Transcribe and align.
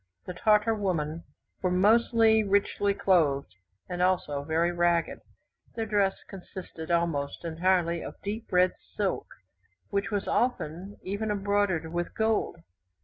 The 0.25 0.33
Tartar 0.33 0.73
women 0.73 1.25
were 1.61 1.69
mostly 1.69 2.43
richly 2.43 2.95
clothed, 2.95 3.53
and 3.87 4.01
also 4.01 4.41
very 4.43 4.71
ragged. 4.71 5.19
Their 5.75 5.85
dress 5.85 6.15
consisted 6.27 6.89
almost 6.89 7.45
entirely 7.45 8.01
of 8.01 8.19
deep 8.23 8.51
red 8.51 8.73
silk, 8.95 9.27
which 9.91 10.09
was 10.09 10.27
often 10.27 10.97
even 11.03 11.29
embroidered 11.29 11.93
with 11.93 12.15
gold. 12.15 12.63